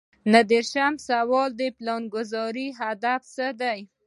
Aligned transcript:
نهه 0.31 0.41
دېرشم 0.51 0.93
سوال 1.07 1.49
د 1.59 1.61
پلانګذارۍ 1.77 2.67
هدف 2.81 3.21
څه 3.35 3.47
دی. 3.61 3.79